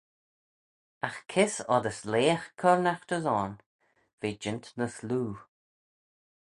Agh 1.07 1.21
kys 1.31 1.55
oddys 1.75 1.99
leagh 2.11 2.45
curnaght 2.59 3.11
as 3.17 3.25
oarn 3.35 3.53
ve 4.19 4.29
jeant 4.41 4.65
ny 4.77 4.87
sloo? 4.97 5.31